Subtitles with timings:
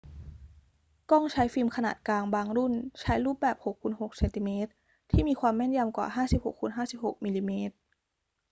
[1.11, 4.49] กล้องใช้ฟิล์มขนาดกลางบางรุ่นใช้รูปแบบ 6 x 6 ซม
[5.11, 7.51] ที่มีความแม่นยำกว่า 56 x 56 มม